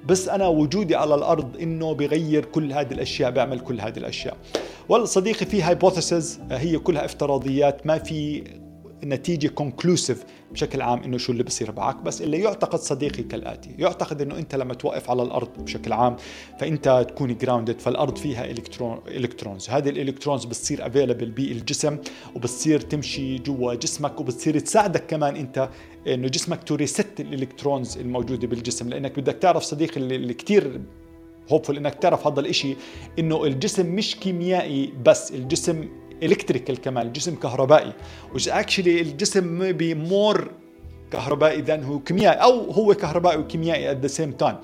بس 0.06 0.30
أنا 0.30 0.48
وجودي 0.48 0.96
على 0.96 1.16
الأرض 1.16 1.58
إنه 1.62 1.94
بغير 1.94 2.46
كل 2.46 2.74
هذه 2.74 2.92
الأشياء 2.92 3.32
بيعمل 3.32 3.60
كل 3.60 3.82
هذه 3.82 3.98
الأشياء. 3.98 4.38
والله 4.90 5.06
صديقي 5.06 5.46
في 5.46 5.62
hypothesis 5.62 6.40
هي 6.52 6.78
كلها 6.78 7.06
افتراضيات 7.06 7.88
ما 7.88 7.98
في 7.98 8.44
نتيجة 9.06 9.48
conclusive 9.48 10.24
بشكل 10.52 10.82
عام 10.82 11.04
إنه 11.04 11.18
شو 11.18 11.32
اللي 11.32 11.44
بصير 11.44 11.72
معك 11.72 11.96
بس 11.96 12.22
اللي 12.22 12.40
يعتقد 12.40 12.80
صديقي 12.80 13.24
كالآتي 13.24 13.70
يعتقد 13.80 14.22
إنه 14.22 14.38
أنت 14.38 14.56
لما 14.56 14.74
توقف 14.74 15.10
على 15.10 15.24
الأرض 15.24 15.50
بشكل 15.58 15.94
عام 15.94 16.16
فأنت 16.60 17.06
تكون 17.10 17.38
grounded 17.38 17.80
فالأرض 17.80 18.18
فيها 18.18 18.46
electron 18.46 19.00
electrons 19.08 19.70
هذه 19.70 19.90
ال 19.90 19.95
electrons 19.95 20.46
بتصير 20.46 20.88
available 20.88 21.32
بالجسم 21.32 21.98
وبتصير 22.36 22.80
تمشي 22.80 23.38
جوا 23.38 23.74
جسمك 23.74 24.20
وبتصير 24.20 24.60
تساعدك 24.60 25.06
كمان 25.08 25.36
أنت 25.36 25.70
إنه 26.08 26.28
جسمك 26.28 26.64
to 26.64 26.76
reset 26.76 27.20
ال 27.20 27.27
electrons 27.27 27.98
الموجودة 27.98 28.48
بالجسم. 28.48 28.90
لأنك 28.90 29.20
بدك 29.20 29.36
تعرف 29.36 29.64
صديقي 29.64 29.98
اللي, 29.98 30.34
كثير 30.34 30.82
hopeful 31.52 31.78
إنك 31.78 31.96
تعرف 31.96 32.28
هذا 32.28 32.40
الإشي 32.40 32.76
إنه 33.20 33.46
الجسم 33.46 33.96
مش 33.96 34.16
كيميائي 34.16 34.94
بس 35.06 35.32
الجسم 35.32 35.90
electrical 36.24 36.82
كمان 36.82 37.08
الجسم 37.08 37.36
كهربائي. 37.36 37.94
which 38.34 38.48
actually 38.48 39.02
الجسم 39.02 39.72
be 39.72 39.94
more 39.94 40.52
كهربائي 41.12 41.62
than 41.62 41.84
هو 41.84 42.00
كيميائي 42.00 42.38
أو 42.38 42.72
هو 42.72 42.94
كهربائي 42.94 43.38
وكيميائي 43.38 43.92
at 43.92 43.98
the 43.98 44.08
same 44.08 44.32
time 44.32 44.56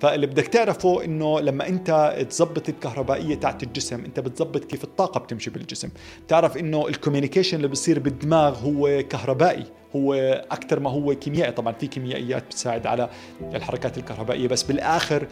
فاللي 0.00 0.26
بدك 0.26 0.46
تعرفه 0.46 1.04
إنه 1.04 1.40
لما 1.40 1.68
أنت 1.68 2.16
تظبط 2.30 2.68
الكهربائية 2.68 3.34
تاعت 3.34 3.62
الجسم 3.62 4.04
أنت 4.04 4.20
بتظبط 4.20 4.64
كيف 4.64 4.84
الطاقة 4.84 5.20
بتمشي 5.20 5.50
بالجسم. 5.50 5.88
بتعرف 6.26 6.56
إنه 6.56 6.88
ال 6.88 6.93
communication 6.93 7.56
اللي 7.56 7.68
بصير 7.68 7.98
بالدماغ 7.98 8.58
هو 8.58 9.02
كهربائي 9.10 9.64
هو 9.96 10.14
أكثر 10.50 10.80
ما 10.80 10.90
هو 10.90 11.14
كيميائي. 11.14 11.52
طبعا 11.52 11.72
في 11.72 11.86
كيميائيات 11.86 12.44
بتساعد 12.44 12.86
على 12.86 13.10
الحركات 13.54 13.98
الكهربائية 13.98 14.48
بس 14.48 14.62
بالآخر 14.62 15.26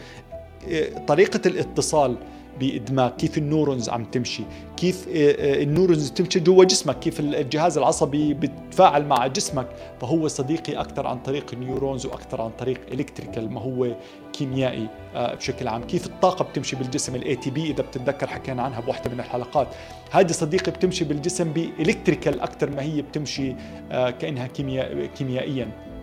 طريقة 1.07 1.41
الاتصال 1.45 2.17
بالدماغ 2.59 3.09
كيف 3.09 3.37
ال 3.37 3.44
neurons 3.44 3.89
عم 3.89 4.05
تمشي 4.05 4.43
كيف 4.77 5.07
آه، 5.07 5.11
آه، 5.11 5.63
ال 5.63 5.69
neurons 5.69 6.11
تمشي 6.11 6.39
جوا 6.39 6.63
جسمك 6.63 6.99
كيف 6.99 7.19
الجهاز 7.19 7.77
العصبي 7.77 8.33
بيتفاعل 8.33 9.05
مع 9.05 9.27
جسمك. 9.27 9.67
فهو 10.01 10.27
صديقي 10.27 10.73
أكثر 10.73 11.07
عن 11.07 11.19
طريق 11.19 11.45
ال 11.53 11.60
neurons 11.60 12.05
وأكثر 12.05 12.41
عن 12.41 12.49
طريق 12.49 12.81
electrical 12.91 13.51
ما 13.51 13.61
هو 13.61 13.95
كيميائي 14.33 14.87
آه، 15.15 15.35
بشكل 15.35 15.67
عام. 15.67 15.83
كيف 15.83 16.05
الطاقة 16.05 16.45
بتمشي 16.45 16.75
بالجسم 16.75 17.15
ال 17.15 17.35
ATP 17.35 17.71
إذا 17.71 17.83
بتتذكر 17.83 18.27
حكينا 18.27 18.63
عنها 18.63 18.79
بوحدة 18.79 19.11
من 19.11 19.19
الحلقات. 19.19 19.67
هذه 20.11 20.31
صديقي 20.31 20.71
بتمشي 20.71 21.05
بالجسم 21.05 21.53
ب 21.53 21.61
electrical 21.61 22.39
أكثر 22.39 22.69
ما 22.69 22.81
هي 22.81 23.01
بتمشي 23.01 23.55
كأنها 23.91 24.47
كيميائيا. 25.17 25.94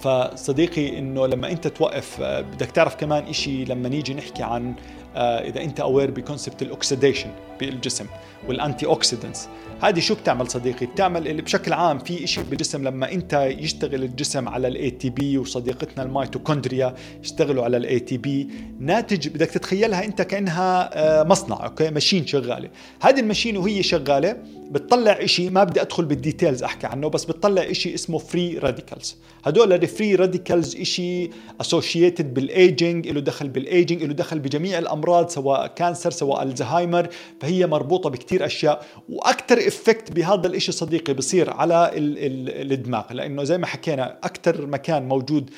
فصديقي 0.00 0.98
إنه 0.98 1.26
لما 1.26 1.50
أنت 1.50 1.66
توقف 1.68 2.20
آه 2.20 2.40
بدك 2.40 2.70
تعرف 2.70 2.94
كمان 2.96 3.24
إشي 3.24 3.64
لما 3.64 3.88
نيجي 3.88 4.14
نحكي 4.14 4.42
عن 4.42 4.74
إذا 5.16 5.60
أنت 5.60 5.80
aware 5.80 6.10
ب 6.10 6.17
concept 6.17 6.62
ال 6.62 6.69
oxidation 6.69 7.30
بالجسم 7.60 8.06
وال 8.48 8.86
antioxidants 8.86 9.48
هذه 9.82 10.00
شو 10.00 10.14
بتعمل 10.14 10.50
صديقي؟ 10.50 10.86
بتعمل 10.86 11.28
اللي 11.28 11.42
بشكل 11.42 11.72
عام 11.72 11.98
في 11.98 12.26
شيء 12.26 12.44
بالجسم 12.44 12.84
لما 12.84 13.12
أنت 13.12 13.32
يشتغل 13.58 14.04
الجسم 14.04 14.48
على 14.48 14.68
ال 14.68 14.90
ATP 14.90 15.38
وصديقتنا 15.38 16.02
الميتوكوندريا 16.02 16.94
يشتغلوا 17.22 17.64
على 17.64 17.76
ال 17.76 18.00
ATP 18.00 18.48
ناتج 18.78 19.28
بدك 19.28 19.50
تتخيلها 19.50 20.04
أنت 20.04 20.22
كأنها 20.22 20.90
آه، 20.92 21.24
مصنع 21.24 21.64
أوكي؟ 21.64 21.90
machine 21.90 22.26
شغالة. 22.26 22.68
هذه 23.02 23.20
ال 23.20 23.25
machine 23.25 23.56
وهي 23.56 23.82
شغالة 23.82 24.36
بتطلع 24.70 25.26
شيء 25.26 25.50
ما 25.50 25.64
بدي 25.64 25.80
أدخل 25.80 26.04
بال 26.04 26.17
details 26.17 26.62
أحكي 26.62 26.86
عنه 26.86 27.08
بس 27.08 27.24
بتطلع 27.24 27.72
شيء 27.72 27.94
اسمه 27.94 28.18
free 28.18 28.58
radicals 28.58 29.16
هدول 29.44 29.72
ال 29.72 29.80
free 29.80 30.14
radicals 30.14 30.76
شيء 30.76 31.30
associated 31.60 32.34
بال 32.34 32.55
aging 32.55 33.08
له 33.08 33.20
دخل 33.20 33.48
بالايجنج 33.48 34.04
له 34.04 34.14
دخل 34.14 34.38
بجميع 34.38 34.78
الأمراض 34.78 35.28
سواء 35.28 35.66
cancer 35.66 36.10
سواء 36.10 36.42
الزهايمر 36.42 37.08
فهي 37.48 37.66
مربوطة 37.66 38.10
بكثير 38.10 38.46
أشياء 38.46 38.84
وأكثر 39.08 39.58
effect 39.58 40.12
بهذا 40.12 40.46
الشيء 40.46 40.74
صديقي 40.74 41.14
بصير 41.14 41.50
على 41.50 41.90
الدماغ 41.94 43.12
لأنه 43.12 43.44
زي 43.44 43.58
ما 43.58 43.66
حكينا 43.66 44.18
أكثر 44.24 44.66
مكان 44.66 45.08
موجود 45.08 45.50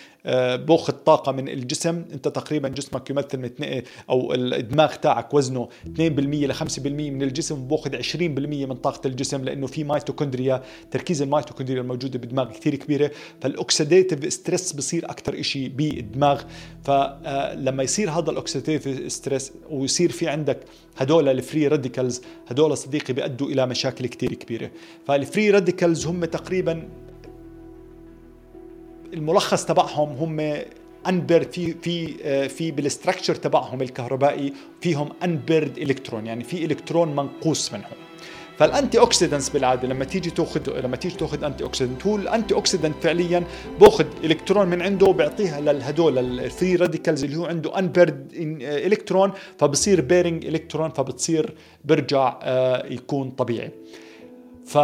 باخذ 0.56 0.92
طاقة 0.92 1.32
من 1.32 1.48
الجسم. 1.48 2.04
انت 2.12 2.28
تقريبا 2.28 2.68
جسمك 2.68 3.10
يمثل 3.10 3.38
من 3.38 3.82
أو 4.10 4.34
الدماغ 4.34 4.94
تاعك 4.94 5.34
وزنه 5.34 5.68
2% 5.86 6.00
ل 6.46 6.54
5% 6.54 6.86
من 6.86 7.22
الجسم 7.22 7.68
باخذ 7.68 7.96
20% 7.96 8.16
من 8.66 8.74
طاقة 8.74 9.06
الجسم 9.06 9.44
لأنه 9.44 9.66
في 9.66 9.84
ميتوكوندريا 9.84 10.62
تركيز 10.90 11.22
الميتوكوندريا 11.22 11.80
الموجودة 11.80 12.18
بالدماغ 12.18 12.52
كثير 12.52 12.74
كبيرة. 12.74 13.10
فال 13.40 13.57
oxidative 13.57 14.32
stress 14.32 14.72
بصير 14.72 15.10
أكثر 15.10 15.42
شيء 15.42 15.68
بالدماغ. 15.68 16.42
فلما 16.84 17.82
يصير 17.82 18.10
هذا 18.10 18.30
ال 18.30 18.38
oxidative 18.38 19.12
stress 19.12 19.52
ويصير 19.70 20.12
في 20.12 20.28
عندك 20.28 20.58
هدول 20.96 21.28
ال 21.28 21.36
free 21.36 21.68
radicals 21.68 22.22
هدول 22.48 22.76
صديقي 22.76 23.14
بيؤدوا 23.14 23.48
إلى 23.48 23.66
مشاكل 23.66 24.06
كثير 24.06 24.34
كبيرة. 24.34 24.70
فال 25.06 25.21
free 25.21 25.50
radicals 25.50 26.06
هم 26.06 26.24
تقريبا 26.24 26.88
الملخص 29.14 29.64
تبعهم 29.64 30.08
هم 30.08 30.56
unpaired 31.08 31.52
في 31.52 31.74
في 31.82 32.48
في 32.48 32.70
بال 32.70 32.82
structure 32.82 33.34
تبعهم 33.34 33.82
الكهربائي 33.82 34.52
فيهم 34.80 35.08
unpaired 35.24 35.78
electron 35.78 36.26
يعني 36.26 36.44
في 36.44 36.64
الكترون 36.64 37.16
منقوص 37.16 37.72
منهم. 37.72 37.92
فال 38.58 38.98
antioxidants 38.98 39.48
بالعادة 39.48 39.88
لما 39.88 40.04
تيجي 40.04 40.30
تاخذ 40.30 40.80
لما 40.80 40.96
تيجي 40.96 41.16
تاخذ 41.16 41.44
antioxidant 41.44 42.06
هو 42.06 42.16
ال 42.16 42.54
antioxidant 42.54 42.94
فعليا 43.02 43.44
باخذ 43.80 44.06
الكترون 44.24 44.68
من 44.68 44.82
عنده 44.82 45.06
وبيعطيها 45.06 45.60
لهدول 45.60 46.18
ال 46.18 46.30
free 46.30 46.76
radicals 46.76 47.24
اللي 47.24 47.36
هو 47.36 47.46
عنده 47.46 47.78
unpaired 47.78 48.32
electron 48.62 49.32
فبصير 49.58 50.00
pairing 50.00 50.46
electron 50.46 50.90
فبتصير 50.90 51.54
برجع 51.84 52.38
آه، 52.42 52.86
يكون 52.86 53.30
طبيعي. 53.30 53.70
ف 54.66 54.78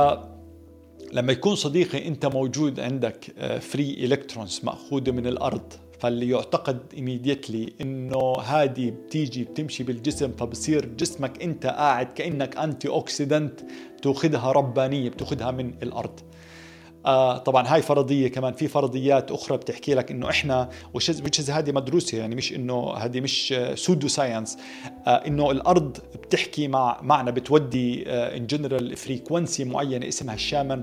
لما 1.13 1.33
يكون 1.33 1.55
صديقي 1.55 2.09
انت 2.09 2.27
موجود 2.27 2.81
عندك 2.81 3.25
free 3.61 3.97
آه، 4.03 4.05
electrons 4.05 4.61
مأخوذة 4.65 5.11
من 5.11 5.27
الأرض 5.27 5.73
فاللي 6.01 6.31
يعتقد 6.31 6.79
immediately 6.93 7.73
إنه 7.81 8.35
هذه 8.45 8.91
بتيجي 8.91 9.45
بتمشي 9.45 9.85
بالجسم 9.85 10.33
فبصير 10.33 10.85
جسمك 10.85 11.43
انت 11.43 11.67
قاعد 11.67 12.07
كأنك 12.07 12.57
antioxidant 12.57 13.61
بتأخذها 13.99 14.53
ربانية 14.53 15.11
بتأخذها 15.11 15.51
من 15.51 15.75
الأرض. 15.83 16.21
آه 17.07 17.39
طبعا 17.39 17.69
هاي 17.69 17.83
فرضية 17.83 18.29
كمان 18.29 18.53
في 18.53 18.69
فرضيات 18.69 19.31
أخرى 19.31 19.57
بتحكي 19.57 19.95
لك 19.95 20.11
إنه 20.11 20.31
إحنا 20.31 20.69
وش 20.95 21.11
هذه 21.51 21.73
مدروسة 21.73 22.19
يعني 22.19 22.35
مش 22.35 22.53
إنه 22.53 22.95
هذه 22.95 23.21
مش 23.21 23.55
pseudoscience 23.75 24.59
آه 25.07 25.11
إنه 25.11 25.51
الأرض 25.51 25.99
بتحكي 26.23 26.69
مع 26.69 27.01
معنا 27.03 27.31
بتودي 27.31 28.05
in 28.11 28.47
general 28.47 28.97
frequency 28.97 29.65
معينة 29.65 30.09
اسمها 30.09 30.35
ال 30.35 30.40
Schumann 30.40 30.83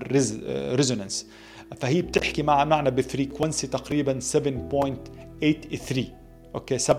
resonance 0.76 1.28
آه، 1.72 1.76
فهي 1.76 2.02
بتحكي 2.02 2.44
مع 2.44 2.64
معنا 2.64 2.90
ب 2.90 2.98
frequency 2.98 3.68
تقريبا 3.68 4.20
7.83 4.20 6.23
أوكي 6.56 6.78
7.83 6.80 6.94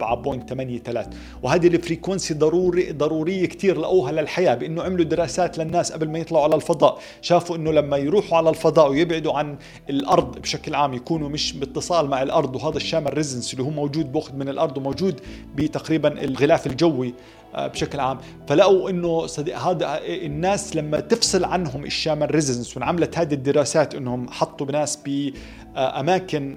وهذه 1.43 1.67
ال 1.67 1.74
frequency 1.74 2.35
ضروري 2.35 2.93
ضرورية 2.93 3.47
كثير 3.47 3.79
لقوها 3.81 4.13
للحياة 4.13 4.55
بأنه 4.55 4.83
عملوا 4.83 5.05
دراسات 5.05 5.59
للناس 5.59 5.93
قبل 5.93 6.09
ما 6.09 6.19
يطلعوا 6.19 6.45
على 6.45 6.55
الفضاء. 6.55 6.99
شافوا 7.23 7.57
إنه 7.57 7.73
لما 7.73 7.97
يروحوا 7.97 8.39
على 8.39 8.51
الفضاء 8.51 8.91
ويبعدوا 8.91 9.33
عن 9.33 9.57
الأرض 9.91 10.39
بشكل 10.39 10.75
عام 10.75 10.95
يكونوا 10.95 11.29
مش 11.29 11.53
باتصال 11.53 12.09
مع 12.09 12.23
الأرض 12.23 12.57
وهذا 12.57 12.77
ال 12.77 12.81
Schumann 12.81 13.15
resonance 13.15 13.53
اللي 13.53 13.65
هو 13.65 13.71
موجود 13.71 14.13
بأخذ 14.13 14.35
من 14.37 14.49
الأرض 14.49 14.79
وموجود 14.79 15.21
بتقريبا 15.55 16.25
الغلاف 16.25 16.67
الجوي 16.67 17.15
آه، 17.55 17.67
بشكل 17.67 18.01
عام. 18.01 18.19
فلقوا 18.49 18.91
إنه 18.91 19.27
صديقي 19.27 19.59
هذا 19.59 20.01
الناس 20.05 20.77
لما 20.77 21.01
تفصل 21.01 21.45
عنهم 21.45 21.85
ال 21.85 21.90
Schumann 21.90 22.35
resonance 22.35 22.77
وانعملت 22.77 23.19
هذه 23.19 23.35
الدراسات 23.35 23.95
إنهم 23.95 24.29
حطوا 24.29 24.67
بناس 24.67 24.97
باماكن 24.97 25.35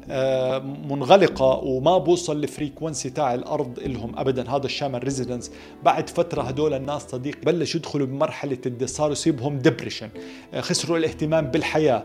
آه، 0.10 0.60
منغلقة 0.90 1.46
وما 1.46 1.98
بوصل 1.98 2.44
ال 2.44 2.50
frequency 2.50 3.10
تاع 3.10 3.34
الأرض 3.34 3.80
لهم 3.80 4.20
ابدا. 4.20 4.50
هذا 4.50 4.66
ال 4.66 4.70
Schumann 4.70 5.04
resonance 5.04 5.52
بعد 5.84 6.10
فترة 6.10 6.42
هدول 6.42 6.74
الناس 6.74 7.02
صديقي 7.02 7.38
بلشوا 7.44 7.80
يدخلوا 7.80 8.08
بمرحلة 8.08 8.58
صاروا 8.86 9.12
يصيبهم 9.12 9.58
depression 9.60 10.10
آه، 10.54 10.62
خسروا 10.62 10.98
الاهتمام 10.98 11.46
بالحياة. 11.46 12.04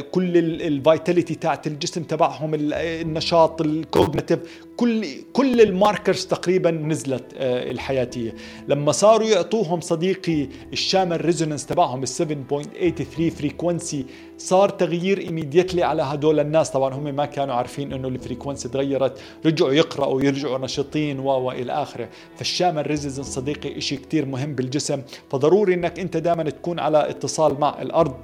كل 0.00 0.36
ال 0.36 0.47
vitality 0.47 1.34
تاعت 1.34 1.66
الجسم 1.66 2.02
تبعهم 2.02 2.50
النشاط 2.54 3.60
ال 3.60 3.71
cognitive 3.71 4.65
كل 4.76 5.06
كل 5.32 5.60
ال 5.60 5.68
markers 5.68 6.26
تقريبا 6.26 6.70
نزلت 6.70 7.24
آه، 7.36 7.70
الحياتية. 7.70 8.34
لما 8.68 8.92
صاروا 8.92 9.28
يعطوهم 9.28 9.80
صديقي 9.80 10.48
ال 10.72 10.78
Schumann 10.78 11.24
resonance 11.24 11.66
تبعهم 11.66 12.02
ال 12.02 12.08
7.83 12.08 13.30
frequency 13.30 14.06
صار 14.38 14.68
تغيير 14.68 15.18
immediately 15.18 15.82
على 15.82 16.02
هدول 16.02 16.40
الناس. 16.40 16.70
طبعا 16.70 16.94
هم 16.94 17.04
ما 17.14 17.26
كانوا 17.26 17.54
عارفين 17.54 17.92
إنه 17.92 18.08
ال 18.08 18.14
frequency 18.14 18.68
تغيرت 18.68 19.20
رجعوا 19.46 19.72
يقرأوا 19.72 20.22
يرجعوا 20.22 20.58
نشيطين 20.58 21.20
و 21.20 21.26
والى 21.26 21.72
آخره. 21.72 22.08
فال 22.36 22.46
Schumann 22.46 22.86
resonance 22.86 23.34
صديقي 23.34 23.80
شيء 23.80 23.98
كثير 23.98 24.26
مهم 24.26 24.54
بالجسم. 24.54 25.02
فضروري 25.30 25.74
إنك 25.74 25.98
أنت 25.98 26.16
دائما 26.16 26.42
تكون 26.42 26.78
على 26.78 27.10
اتصال 27.10 27.60
مع 27.60 27.82
الأرض. 27.82 28.14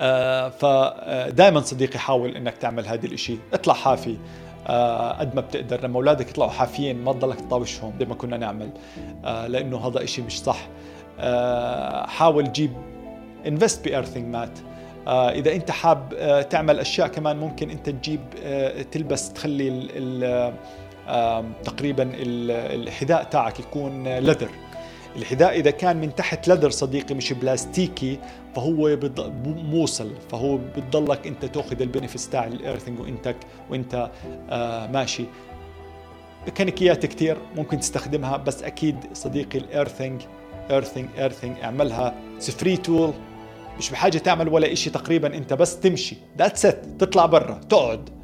آه 0.00 0.48
فدائما 0.48 1.60
صديقي 1.60 1.98
حاول 1.98 2.36
إنك 2.36 2.56
تعمل 2.56 2.86
هذا 2.86 3.06
الإشي. 3.06 3.36
اطلع 3.52 3.74
حافي. 3.74 4.16
قد 5.20 5.34
ما 5.34 5.40
بتقدر 5.40 5.84
لما 5.84 5.96
أولادك 5.96 6.30
يطلعوا 6.30 6.50
حافيين 6.50 7.04
ما 7.04 7.12
تضلك 7.12 7.40
تطاوشوهم 7.40 7.92
زي 7.98 8.06
ما 8.06 8.14
كنا 8.14 8.36
نعمل. 8.36 8.70
آه، 9.24 9.46
لأنه 9.46 9.86
هذا 9.86 10.04
إشي 10.04 10.22
مش 10.22 10.40
صح. 10.42 10.68
آه، 11.20 12.06
حاول 12.06 12.46
تجيب 12.46 12.72
invest 13.46 13.84
ب 13.84 13.89
earthing 13.89 14.26
mat. 14.26 14.58
إذا 15.08 15.52
أنت 15.52 15.70
حاب 15.70 16.14
تعمل 16.50 16.78
أشياء 16.78 17.08
كمان 17.08 17.36
ممكن 17.36 17.70
أنت 17.70 17.90
تجيب 17.90 18.20
تلبس 18.90 19.32
تخلي 19.32 19.90
تقريبا 21.64 22.10
الحذاء 22.16 23.22
تاعك 23.22 23.60
يكون 23.60 24.08
leather 24.08 24.50
الحذاء 25.16 25.58
إذا 25.58 25.70
كان 25.70 25.96
من 25.96 26.14
تحت 26.14 26.48
leather 26.48 26.70
صديقي 26.70 27.14
مش 27.14 27.32
بلاستيكي 27.32 28.18
فهو 28.54 28.98
موصل. 29.44 30.10
فهو 30.30 30.58
بتضلك 30.76 31.26
أنت 31.26 31.44
تأخذ 31.44 31.82
ال 31.82 31.87
benefits 31.87 32.28
تاع 32.28 32.46
ال 32.46 32.52
earthing 32.52 33.00
وانت 33.00 33.34
وإنت 33.70 34.10
آه 34.50 34.86
ماشي. 34.86 35.24
ميكانيكيات 36.46 37.06
كثير 37.06 37.36
ممكن 37.56 37.80
تستخدمها 37.80 38.36
بس 38.36 38.62
أكيد 38.62 38.96
صديقي 39.12 39.58
ال 39.58 39.65
earthing 39.65 40.22
earthing 40.70 41.08
earthing 41.18 41.58
اعملها. 41.58 42.14
free 42.40 42.76
tool 42.76 43.12
مش 43.78 43.90
بحاجة 43.90 44.18
تعمل 44.18 44.48
ولا 44.48 44.72
إشي 44.72 44.90
تقريبا 44.90 45.36
أنت 45.36 45.52
بس 45.52 45.80
تمشي. 45.80 46.16
that's 46.38 46.66
it 46.66 46.84
تطلع 46.98 47.26
برا. 47.26 47.60
تقعد. 47.68 48.19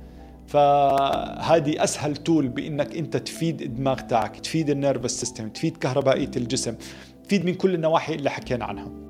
فهذه 0.46 1.84
أسهل 1.84 2.16
tool 2.16 2.48
بإنك 2.48 2.96
أنت 2.96 3.16
تفيد 3.16 3.62
الدماغ 3.62 4.00
تاعك 4.00 4.40
تفيد 4.40 4.70
ال 4.70 4.76
nervous 4.76 5.20
system 5.20 5.48
تفيد 5.48 5.76
كهربائية 5.76 6.30
الجسم 6.36 6.76
تفيد 7.24 7.44
من 7.44 7.54
كل 7.54 7.74
النواحي 7.74 8.14
اللي 8.14 8.30
حكينا 8.30 8.64
عنها. 8.64 9.05